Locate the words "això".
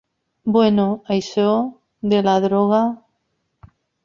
1.17-1.45